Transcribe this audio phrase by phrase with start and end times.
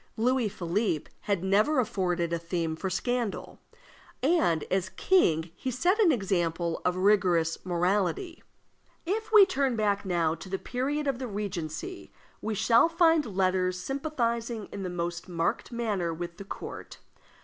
[0.17, 3.59] Louis Philippe had never afforded a theme for scandal,
[4.23, 8.41] and as king he set an example of rigorous morality.
[9.05, 12.11] If we turn back now to the period of the Regency,
[12.41, 16.97] we shall find letters sympathizing in the most marked manner with the court.